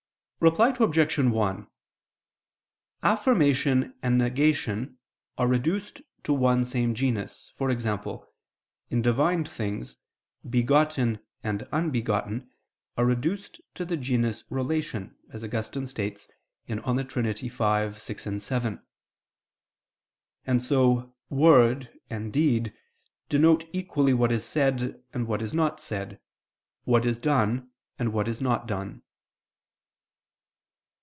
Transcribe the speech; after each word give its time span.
Reply 0.43 0.75
Obj. 0.79 1.19
1: 1.19 1.67
Affirmation 3.03 3.93
and 4.01 4.17
negation 4.17 4.97
are 5.37 5.45
reduced 5.45 6.01
to 6.23 6.33
one 6.33 6.65
same 6.65 6.95
genus: 6.95 7.53
e.g. 7.61 7.87
in 8.89 9.03
Divine 9.03 9.45
things, 9.45 9.97
begotten 10.49 11.19
and 11.43 11.67
unbegotten 11.71 12.49
are 12.97 13.05
reduced 13.05 13.61
to 13.75 13.85
the 13.85 13.95
genus 13.97 14.43
"relation," 14.49 15.15
as 15.29 15.43
Augustine 15.43 15.85
states 15.85 16.27
(De 16.65 17.03
Trin. 17.03 17.31
v, 17.33 17.49
6, 17.99 18.27
7): 18.43 18.81
and 20.47 20.63
so 20.63 21.13
"word" 21.29 21.87
and 22.09 22.33
"deed" 22.33 22.73
denote 23.29 23.65
equally 23.73 24.15
what 24.15 24.31
is 24.31 24.43
said 24.43 25.03
and 25.13 25.27
what 25.27 25.43
is 25.43 25.53
not 25.53 25.79
said, 25.79 26.19
what 26.83 27.05
is 27.05 27.19
done 27.19 27.69
and 27.99 28.11
what 28.11 28.27
is 28.27 28.41
not 28.41 28.65
done. 28.67 29.03